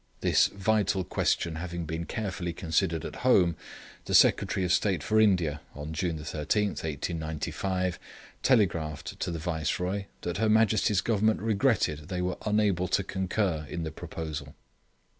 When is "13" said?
6.17-6.69